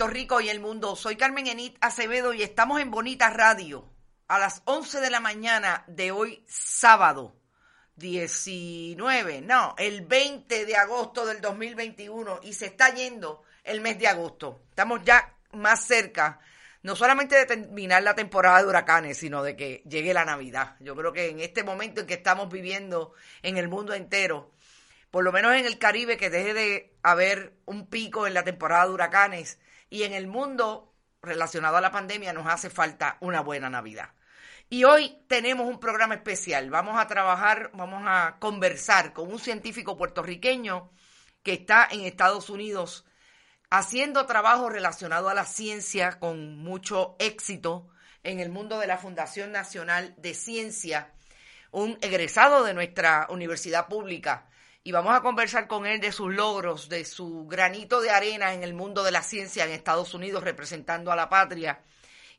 Puerto 0.00 0.14
Rico 0.14 0.40
y 0.40 0.48
el 0.48 0.60
mundo. 0.60 0.96
Soy 0.96 1.16
Carmen 1.16 1.46
Enit 1.46 1.76
Acevedo 1.82 2.32
y 2.32 2.42
estamos 2.42 2.80
en 2.80 2.90
Bonita 2.90 3.28
Radio 3.28 3.86
a 4.28 4.38
las 4.38 4.62
11 4.64 4.98
de 4.98 5.10
la 5.10 5.20
mañana 5.20 5.84
de 5.88 6.10
hoy 6.10 6.42
sábado 6.48 7.36
19, 7.96 9.42
no, 9.42 9.74
el 9.76 10.06
20 10.06 10.64
de 10.64 10.74
agosto 10.74 11.26
del 11.26 11.42
2021 11.42 12.40
y 12.44 12.54
se 12.54 12.64
está 12.64 12.94
yendo 12.94 13.42
el 13.62 13.82
mes 13.82 13.98
de 13.98 14.08
agosto. 14.08 14.62
Estamos 14.70 15.02
ya 15.04 15.34
más 15.52 15.84
cerca, 15.84 16.40
no 16.82 16.96
solamente 16.96 17.36
de 17.36 17.44
terminar 17.44 18.02
la 18.02 18.14
temporada 18.14 18.62
de 18.62 18.68
huracanes, 18.68 19.18
sino 19.18 19.42
de 19.42 19.54
que 19.54 19.82
llegue 19.86 20.14
la 20.14 20.24
Navidad. 20.24 20.76
Yo 20.80 20.96
creo 20.96 21.12
que 21.12 21.28
en 21.28 21.40
este 21.40 21.62
momento 21.62 22.00
en 22.00 22.06
que 22.06 22.14
estamos 22.14 22.50
viviendo 22.50 23.12
en 23.42 23.58
el 23.58 23.68
mundo 23.68 23.92
entero, 23.92 24.50
por 25.10 25.24
lo 25.24 25.30
menos 25.30 25.54
en 25.56 25.66
el 25.66 25.78
Caribe, 25.78 26.16
que 26.16 26.30
deje 26.30 26.54
de 26.54 26.94
haber 27.02 27.52
un 27.66 27.86
pico 27.86 28.26
en 28.26 28.32
la 28.32 28.44
temporada 28.44 28.86
de 28.86 28.94
huracanes 28.94 29.58
y 29.90 30.04
en 30.04 30.14
el 30.14 30.28
mundo 30.28 30.94
relacionado 31.20 31.76
a 31.76 31.80
la 31.80 31.90
pandemia 31.90 32.32
nos 32.32 32.46
hace 32.46 32.70
falta 32.70 33.18
una 33.20 33.40
buena 33.40 33.68
Navidad. 33.68 34.10
Y 34.70 34.84
hoy 34.84 35.18
tenemos 35.26 35.66
un 35.66 35.80
programa 35.80 36.14
especial. 36.14 36.70
Vamos 36.70 36.98
a 36.98 37.08
trabajar, 37.08 37.72
vamos 37.74 38.04
a 38.06 38.36
conversar 38.38 39.12
con 39.12 39.30
un 39.30 39.40
científico 39.40 39.96
puertorriqueño 39.96 40.90
que 41.42 41.54
está 41.54 41.88
en 41.90 42.02
Estados 42.02 42.48
Unidos 42.50 43.04
haciendo 43.68 44.26
trabajo 44.26 44.68
relacionado 44.68 45.28
a 45.28 45.34
la 45.34 45.44
ciencia 45.44 46.18
con 46.18 46.58
mucho 46.58 47.16
éxito 47.18 47.88
en 48.22 48.38
el 48.40 48.50
mundo 48.50 48.78
de 48.78 48.86
la 48.86 48.98
Fundación 48.98 49.52
Nacional 49.52 50.14
de 50.18 50.34
Ciencia, 50.34 51.12
un 51.70 51.98
egresado 52.00 52.64
de 52.64 52.74
nuestra 52.74 53.26
universidad 53.30 53.86
pública 53.86 54.46
y 54.82 54.92
vamos 54.92 55.14
a 55.14 55.20
conversar 55.20 55.66
con 55.68 55.86
él 55.86 56.00
de 56.00 56.12
sus 56.12 56.32
logros, 56.32 56.88
de 56.88 57.04
su 57.04 57.46
granito 57.46 58.00
de 58.00 58.10
arena 58.10 58.54
en 58.54 58.62
el 58.62 58.74
mundo 58.74 59.02
de 59.02 59.10
la 59.10 59.22
ciencia 59.22 59.64
en 59.64 59.72
Estados 59.72 60.14
Unidos 60.14 60.42
representando 60.42 61.12
a 61.12 61.16
la 61.16 61.28
patria 61.28 61.82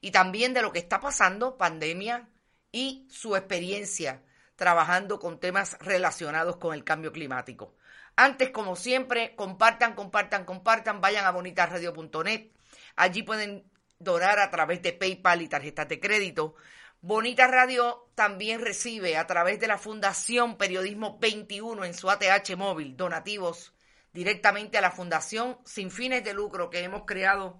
y 0.01 0.11
también 0.11 0.53
de 0.53 0.61
lo 0.63 0.71
que 0.71 0.79
está 0.79 0.99
pasando, 0.99 1.57
pandemia 1.57 2.29
y 2.71 3.07
su 3.09 3.35
experiencia 3.35 4.23
trabajando 4.55 5.19
con 5.19 5.39
temas 5.39 5.77
relacionados 5.79 6.57
con 6.57 6.73
el 6.73 6.83
cambio 6.83 7.11
climático. 7.11 7.75
Antes, 8.15 8.49
como 8.49 8.75
siempre, 8.75 9.35
compartan, 9.35 9.93
compartan, 9.95 10.45
compartan, 10.45 11.01
vayan 11.01 11.25
a 11.25 11.31
bonitasradio.net. 11.31 12.51
Allí 12.95 13.23
pueden 13.23 13.71
donar 13.99 14.39
a 14.39 14.49
través 14.49 14.81
de 14.81 14.93
PayPal 14.93 15.41
y 15.41 15.47
tarjetas 15.47 15.87
de 15.87 15.99
crédito. 15.99 16.55
Bonita 17.03 17.47
Radio 17.47 18.11
también 18.13 18.61
recibe 18.61 19.17
a 19.17 19.25
través 19.25 19.59
de 19.59 19.65
la 19.65 19.79
Fundación 19.79 20.55
Periodismo 20.55 21.17
21 21.19 21.83
en 21.83 21.95
su 21.95 22.11
ATH 22.11 22.55
móvil 22.55 22.95
donativos 22.95 23.73
directamente 24.13 24.77
a 24.77 24.81
la 24.81 24.91
Fundación 24.91 25.57
sin 25.65 25.89
fines 25.89 26.23
de 26.23 26.35
lucro 26.35 26.69
que 26.69 26.83
hemos 26.83 27.05
creado 27.07 27.59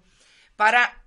para 0.54 1.04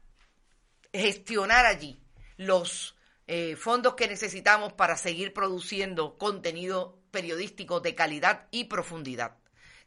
gestionar 0.92 1.66
allí 1.66 2.04
los 2.36 2.98
eh, 3.28 3.56
fondos 3.56 3.96
que 3.96 4.10
necesitamos 4.10 4.74
para 4.74 4.98
seguir 4.98 5.32
produciendo 5.32 6.18
contenido 6.18 7.00
periodístico 7.12 7.80
de 7.80 7.96
calidad 7.96 8.50
y 8.52 8.66
profundidad. 8.66 9.38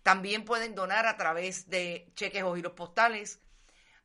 También 0.02 0.46
pueden 0.46 0.74
donar 0.74 1.06
a 1.06 1.18
través 1.18 1.68
de 1.68 2.10
cheques 2.14 2.44
o 2.44 2.56
giros 2.56 2.72
postales 2.72 3.42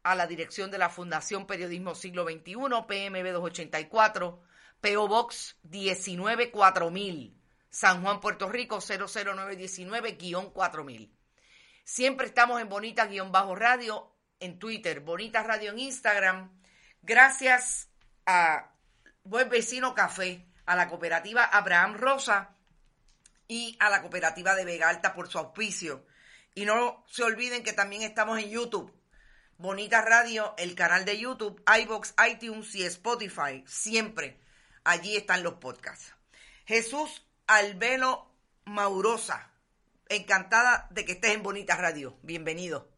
a 0.03 0.15
la 0.15 0.27
dirección 0.27 0.69
de 0.69 0.77
la 0.77 0.89
Fundación 0.89 1.47
Periodismo 1.47 1.95
Siglo 1.95 2.25
XXI, 2.25 2.55
PMB 2.87 3.31
284, 3.31 4.43
PO 4.81 5.07
Box 5.07 5.57
194000, 5.63 7.33
San 7.69 8.03
Juan, 8.03 8.19
Puerto 8.19 8.49
Rico 8.49 8.79
00919-4000. 8.79 11.09
Siempre 11.85 12.27
estamos 12.27 12.61
en 12.61 12.69
Bonita-Radio 12.69 14.11
en 14.39 14.59
Twitter, 14.59 14.99
Bonita 14.99 15.41
Radio 15.41 15.71
en 15.71 15.79
Instagram. 15.79 16.61
Gracias 17.01 17.89
a 18.25 18.73
Buen 19.23 19.49
Vecino 19.49 19.95
Café, 19.95 20.45
a 20.65 20.75
la 20.75 20.89
cooperativa 20.89 21.45
Abraham 21.45 21.95
Rosa 21.95 22.57
y 23.47 23.77
a 23.79 23.89
la 23.89 24.01
cooperativa 24.01 24.53
de 24.55 24.65
Vega 24.65 24.89
Alta 24.89 25.13
por 25.13 25.29
su 25.29 25.37
auspicio. 25.37 26.05
Y 26.55 26.65
no 26.65 27.05
se 27.07 27.23
olviden 27.23 27.63
que 27.63 27.71
también 27.71 28.01
estamos 28.01 28.37
en 28.39 28.49
YouTube 28.49 28.93
Bonita 29.57 30.01
Radio, 30.01 30.53
el 30.57 30.75
canal 30.75 31.05
de 31.05 31.19
YouTube, 31.19 31.61
iBox, 31.83 32.15
iTunes 32.29 32.73
y 32.75 32.83
Spotify. 32.83 33.63
Siempre 33.65 34.39
allí 34.83 35.15
están 35.15 35.43
los 35.43 35.55
podcasts. 35.55 36.13
Jesús 36.65 37.25
Albelo 37.47 38.25
Maurosa, 38.65 39.51
encantada 40.09 40.87
de 40.91 41.05
que 41.05 41.13
estés 41.13 41.35
en 41.35 41.43
Bonita 41.43 41.75
Radio. 41.77 42.17
Bienvenido. 42.23 42.89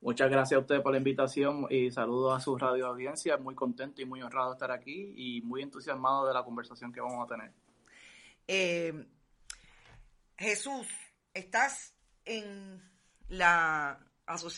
Muchas 0.00 0.30
gracias 0.30 0.58
a 0.58 0.60
ustedes 0.60 0.82
por 0.82 0.92
la 0.92 0.98
invitación 0.98 1.66
y 1.70 1.90
saludos 1.90 2.36
a 2.36 2.40
su 2.40 2.56
radio 2.56 2.86
audiencia. 2.86 3.38
Muy 3.38 3.54
contento 3.54 4.02
y 4.02 4.04
muy 4.04 4.22
honrado 4.22 4.50
de 4.50 4.54
estar 4.54 4.70
aquí 4.70 5.14
y 5.16 5.40
muy 5.42 5.62
entusiasmado 5.62 6.26
de 6.28 6.34
la 6.34 6.44
conversación 6.44 6.92
que 6.92 7.00
vamos 7.00 7.24
a 7.24 7.34
tener. 7.34 7.52
Eh, 8.46 9.06
Jesús, 10.36 10.86
estás 11.32 11.94
en 12.24 12.82
la, 13.28 13.98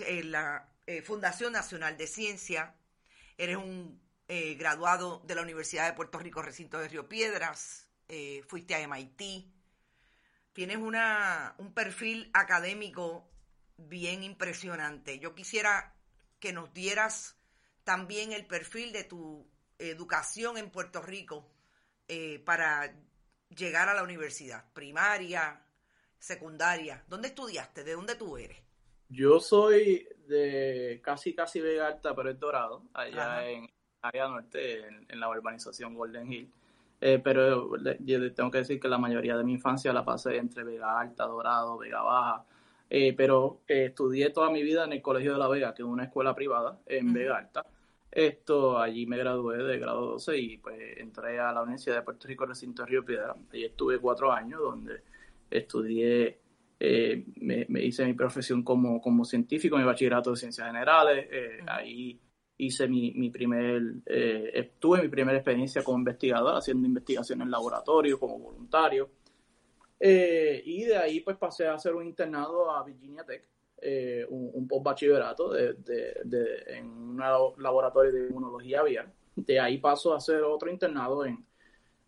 en 0.01 0.33
la 0.33 0.69
eh, 0.89 1.03
Fundación 1.03 1.53
Nacional 1.53 1.99
de 1.99 2.07
Ciencia, 2.07 2.75
eres 3.37 3.59
un 3.59 4.01
eh, 4.27 4.55
graduado 4.55 5.21
de 5.27 5.35
la 5.35 5.43
Universidad 5.43 5.87
de 5.87 5.93
Puerto 5.93 6.19
Rico, 6.19 6.41
recinto 6.41 6.79
de 6.79 6.89
Río 6.89 7.11
Piedras, 7.11 7.91
eh, 8.09 8.43
fuiste 8.49 8.75
a 8.75 8.79
MIT, 8.89 9.53
tienes 10.55 10.79
una, 10.79 11.55
un 11.59 11.75
perfil 11.75 12.31
académico 12.33 13.29
bien 13.77 14.25
impresionante. 14.25 15.19
Yo 15.19 15.35
quisiera 15.35 15.95
que 16.41 16.55
nos 16.55 16.73
dieras 16.73 17.37
también 17.85 18.33
el 18.33 18.47
perfil 18.47 18.91
de 18.91 19.05
tu 19.05 19.47
educación 19.79 20.57
en 20.57 20.71
Puerto 20.71 21.03
Rico 21.03 21.53
para 22.47 22.97
llegar 23.51 23.91
a 23.91 23.95
la 23.95 24.03
universidad, 24.03 24.65
primaria, 24.73 25.63
secundaria. 26.19 27.05
¿Dónde 27.09 27.29
estudiaste? 27.29 27.85
¿De 27.85 27.93
dónde 27.93 28.15
tú 28.15 28.39
eres? 28.39 28.57
Yo 29.11 29.39
soy 29.39 30.09
de 30.29 31.01
casi, 31.03 31.35
casi 31.35 31.61
Vega 31.61 31.87
Alta, 31.87 32.15
pero 32.15 32.31
es 32.31 32.39
Dorado, 32.39 32.83
allá 32.95 33.49
en 33.49 33.69
área 34.03 34.29
norte, 34.29 34.87
en, 35.09 35.21
la 35.21 35.29
urbanización 35.29 35.95
Golden 35.95 36.33
Hill. 36.33 36.53
Eh, 37.01 37.21
pero 37.23 37.77
yo 38.01 38.35
tengo 38.35 38.51
que 38.51 38.59
decir 38.59 38.81
que 38.81 38.89
la 38.89 38.99
mayoría 38.99 39.37
de 39.37 39.45
mi 39.45 39.53
infancia 39.53 39.93
la 39.93 40.05
pasé 40.05 40.37
entre 40.37 40.65
Vega 40.65 41.01
Alta, 41.01 41.25
Dorado, 41.27 41.79
Vega 41.79 42.03
Baja. 42.03 42.45
Eh, 42.91 43.15
pero 43.17 43.61
eh, 43.69 43.87
estudié 43.87 44.31
toda 44.31 44.51
mi 44.51 44.63
vida 44.63 44.85
en 44.85 44.95
el 44.95 45.03
Colegio 45.03 45.33
de 45.33 45.39
la 45.39 45.49
Vega, 45.49 45.75
que 45.75 45.83
es 45.83 45.89
una 45.89 46.05
escuela 46.05 46.35
privada 46.35 46.79
en 46.87 47.13
Vega 47.13 47.37
Alta. 47.37 47.67
Esto, 48.11 48.79
allí 48.79 49.07
me 49.07 49.19
gradué 49.19 49.59
de 49.59 49.79
grado 49.79 50.07
12 50.13 50.39
y 50.39 50.57
pues 50.59 50.99
entré 50.99 51.39
a 51.39 51.53
la 51.53 51.63
Universidad 51.63 51.97
de 51.97 52.03
Puerto 52.03 52.27
Rico, 52.27 52.47
recinto 52.47 52.83
de 52.83 52.89
Río 52.89 53.05
Piedra. 53.05 53.37
Allí 53.53 53.65
estuve 53.65 53.99
cuatro 53.99 54.33
años 54.33 54.61
donde 54.61 55.03
estudié 55.51 56.39
eh, 56.81 57.25
me, 57.37 57.83
hice 57.83 58.05
mi 58.05 58.15
profesión 58.15 58.63
como, 58.63 59.01
como 59.01 59.25
científico, 59.25 59.77
mi 59.77 59.85
bachillerato 59.85 60.31
de 60.31 60.37
ciencias 60.37 60.67
generales, 60.67 61.27
eh, 61.31 61.59
ahí 61.67 62.21
hice 62.57 62.87
mi, 62.87 63.13
mi 63.13 63.31
primer, 63.31 63.83
eh, 64.07 64.75
tuve 64.79 65.03
mi 65.03 65.09
primera 65.09 65.39
experiencia 65.39 65.83
como 65.83 65.99
investigador, 65.99 66.57
haciendo 66.57 66.87
investigación 66.87 67.43
en 67.43 67.51
laboratorio, 67.51 68.19
como 68.19 68.39
voluntario, 68.39 69.11
y 70.01 70.85
de 70.85 70.97
ahí 70.97 71.21
pues 71.21 71.37
pasé 71.37 71.67
a 71.67 71.75
hacer 71.75 71.95
un 71.95 72.07
internado 72.07 72.71
a 72.71 72.85
Virginia 72.85 73.25
Tech, 73.25 73.45
un, 74.29 74.51
un 74.55 74.69
post 74.69 74.85
bachillerato 74.85 75.53
de, 75.53 75.75
de, 76.25 76.63
en 76.69 76.87
un 76.87 77.19
laboratorio 77.19 78.13
de 78.13 78.29
inmunología 78.29 78.81
aviar, 78.81 79.13
de 79.35 79.59
ahí 79.59 79.79
paso 79.79 80.15
a 80.15 80.19
hacer 80.19 80.43
otro 80.43 80.71
internado 80.71 81.25
en 81.25 81.45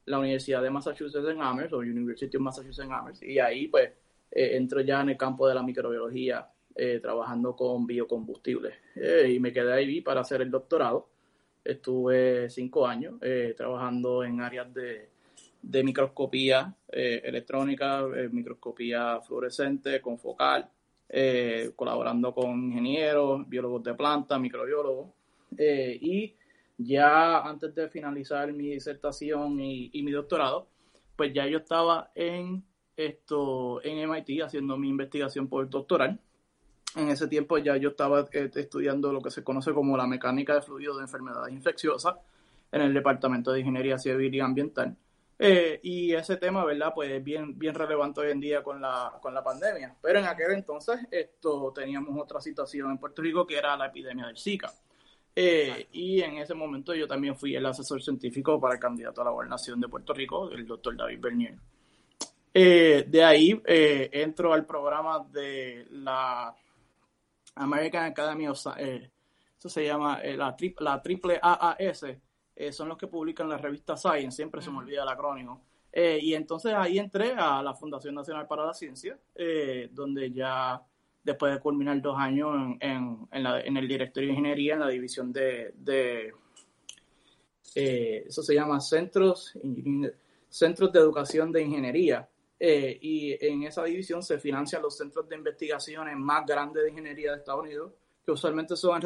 la 0.04 0.20
Universidad 0.20 0.62
de 0.62 0.70
Massachusetts 0.70 1.28
en 1.28 1.42
Amherst, 1.42 1.72
o 1.72 1.78
University 1.78 2.36
of 2.36 2.42
Massachusetts 2.42 2.86
en 2.86 2.92
Amherst, 2.92 3.22
y 3.24 3.40
ahí 3.40 3.66
pues 3.66 3.90
eh, 4.30 4.56
entro 4.56 4.80
ya 4.80 5.00
en 5.00 5.10
el 5.10 5.16
campo 5.16 5.48
de 5.48 5.54
la 5.54 5.62
microbiología, 5.62 6.48
eh, 6.74 7.00
trabajando 7.00 7.56
con 7.56 7.86
biocombustibles. 7.86 8.74
Eh, 8.94 9.32
y 9.34 9.40
me 9.40 9.52
quedé 9.52 9.72
ahí 9.72 10.00
para 10.00 10.20
hacer 10.20 10.42
el 10.42 10.50
doctorado. 10.50 11.08
Estuve 11.62 12.48
cinco 12.48 12.86
años 12.86 13.20
trabajando 13.54 14.24
en 14.24 14.40
áreas 14.40 14.72
de, 14.72 15.10
de 15.60 15.84
microscopía 15.84 16.74
electrónica, 16.88 18.06
microscopía 18.32 19.20
fluorescente, 19.20 20.00
con 20.00 20.18
focal, 20.18 20.70
colaborando 21.76 22.34
con 22.34 22.64
ingenieros, 22.64 23.46
biólogos 23.46 23.82
de 23.82 23.92
planta, 23.92 24.38
microbiólogos. 24.38 25.10
y 25.58 26.34
ya 26.78 27.40
antes 27.42 27.74
de 27.74 27.90
finalizar 27.90 28.50
mi 28.54 28.70
disertación 28.70 29.60
y, 29.60 29.90
y 29.92 30.02
mi 30.02 30.12
doctorado, 30.12 30.66
pues 31.14 31.34
ya 31.34 31.46
yo 31.46 31.58
estaba 31.58 32.10
en 32.14 32.64
esto 32.96 33.82
en 33.84 33.98
MIT 34.10 34.42
haciendo 34.42 34.76
mi 34.76 34.88
investigación 34.88 35.48
postdoctoral. 35.48 36.18
En 36.96 37.08
ese 37.08 37.28
tiempo 37.28 37.58
ya 37.58 37.76
yo 37.76 37.90
estaba 37.90 38.26
eh, 38.32 38.50
estudiando 38.54 39.12
lo 39.12 39.20
que 39.20 39.30
se 39.30 39.44
conoce 39.44 39.72
como 39.72 39.96
la 39.96 40.06
mecánica 40.06 40.54
de 40.54 40.62
fluidos 40.62 40.96
de 40.96 41.02
enfermedades 41.02 41.52
infecciosas 41.52 42.16
en 42.72 42.82
el 42.82 42.94
Departamento 42.94 43.52
de 43.52 43.60
Ingeniería 43.60 43.98
Civil 43.98 44.34
y 44.34 44.40
Ambiental. 44.40 44.96
Eh, 45.42 45.80
y 45.82 46.12
ese 46.12 46.36
tema, 46.36 46.66
¿verdad? 46.66 46.92
Pues 46.94 47.10
es 47.10 47.24
bien, 47.24 47.58
bien 47.58 47.74
relevante 47.74 48.20
hoy 48.20 48.30
en 48.30 48.40
día 48.40 48.62
con 48.62 48.80
la, 48.80 49.18
con 49.22 49.32
la 49.32 49.42
pandemia. 49.42 49.96
Pero 50.02 50.18
en 50.18 50.26
aquel 50.26 50.52
entonces 50.52 51.00
esto, 51.10 51.72
teníamos 51.74 52.20
otra 52.20 52.40
situación 52.42 52.90
en 52.90 52.98
Puerto 52.98 53.22
Rico 53.22 53.46
que 53.46 53.56
era 53.56 53.76
la 53.76 53.86
epidemia 53.86 54.26
del 54.26 54.36
Zika. 54.36 54.70
Eh, 55.34 55.88
y 55.92 56.20
en 56.20 56.36
ese 56.38 56.52
momento 56.54 56.94
yo 56.94 57.06
también 57.08 57.36
fui 57.36 57.54
el 57.54 57.64
asesor 57.64 58.02
científico 58.02 58.60
para 58.60 58.74
el 58.74 58.80
candidato 58.80 59.22
a 59.22 59.24
la 59.24 59.30
gobernación 59.30 59.80
de 59.80 59.88
Puerto 59.88 60.12
Rico, 60.12 60.50
el 60.50 60.66
doctor 60.66 60.94
David 60.94 61.20
Bernier. 61.20 61.54
Eh, 62.52 63.04
de 63.06 63.24
ahí 63.24 63.62
eh, 63.64 64.10
entro 64.12 64.52
al 64.52 64.66
programa 64.66 65.24
de 65.30 65.86
la 65.90 66.54
American 67.54 68.06
Academy 68.06 68.48
of 68.48 68.58
Science, 68.58 68.82
eh, 68.82 69.10
eso 69.56 69.68
se 69.68 69.84
llama 69.84 70.20
la, 70.22 70.56
la 70.78 71.02
triple 71.02 71.38
AAS, 71.40 72.04
son 72.72 72.88
los 72.88 72.98
que 72.98 73.06
publican 73.06 73.48
la 73.48 73.56
revista 73.56 73.96
Science, 73.96 74.36
siempre 74.36 74.60
se 74.60 74.70
me 74.70 74.78
olvida 74.78 75.02
el 75.02 75.08
acrónimo. 75.08 75.62
y 75.92 76.34
entonces 76.34 76.72
ahí 76.74 76.98
entré 76.98 77.32
a 77.36 77.62
la 77.62 77.74
Fundación 77.74 78.14
Nacional 78.14 78.46
para 78.46 78.66
la 78.66 78.74
Ciencia, 78.74 79.18
donde 79.92 80.32
ya 80.32 80.82
después 81.22 81.54
de 81.54 81.60
culminar 81.60 82.00
dos 82.00 82.18
años 82.18 82.76
en, 82.80 83.28
en, 83.30 83.42
la, 83.42 83.60
en, 83.60 83.76
el 83.76 83.86
directorio 83.86 84.28
de 84.28 84.34
ingeniería, 84.34 84.74
en 84.74 84.80
la 84.80 84.88
división 84.88 85.32
de, 85.32 85.72
de 85.76 86.32
eso 87.74 88.42
se 88.42 88.54
llama 88.54 88.80
Centros, 88.80 89.54
Centros 90.48 90.92
de 90.92 90.98
Educación 90.98 91.52
de 91.52 91.62
Ingeniería, 91.62 92.28
eh, 92.62 92.98
y 93.00 93.32
en 93.40 93.62
esa 93.62 93.82
división 93.84 94.22
se 94.22 94.38
financian 94.38 94.82
los 94.82 94.94
centros 94.94 95.26
de 95.26 95.34
investigaciones 95.34 96.14
más 96.18 96.44
grandes 96.44 96.82
de 96.82 96.90
ingeniería 96.90 97.32
de 97.32 97.38
Estados 97.38 97.62
Unidos, 97.62 97.94
que 98.22 98.32
usualmente 98.32 98.76
son 98.76 99.00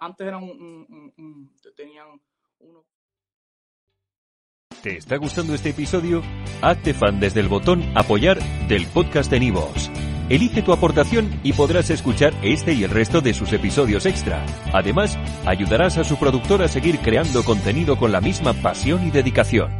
antes 0.00 0.26
eran 0.26 0.44
un, 0.44 1.52
tenían 1.74 2.06
uno. 2.60 2.84
¿Te 4.80 4.96
está 4.96 5.16
gustando 5.16 5.54
este 5.54 5.70
episodio? 5.70 6.22
Hazte 6.62 6.94
fan 6.94 7.18
desde 7.18 7.40
el 7.40 7.48
botón 7.48 7.82
apoyar 7.96 8.38
del 8.68 8.86
podcast 8.86 9.28
de 9.28 9.40
Nivos. 9.40 9.90
Elige 10.28 10.62
tu 10.62 10.72
aportación 10.72 11.40
y 11.42 11.52
podrás 11.52 11.90
escuchar 11.90 12.32
este 12.44 12.72
y 12.72 12.84
el 12.84 12.90
resto 12.90 13.20
de 13.20 13.34
sus 13.34 13.52
episodios 13.52 14.06
extra. 14.06 14.46
Además, 14.72 15.18
ayudarás 15.44 15.98
a 15.98 16.04
su 16.04 16.16
productor 16.16 16.62
a 16.62 16.68
seguir 16.68 17.00
creando 17.00 17.42
contenido 17.42 17.98
con 17.98 18.12
la 18.12 18.20
misma 18.20 18.54
pasión 18.54 19.04
y 19.04 19.10
dedicación. 19.10 19.79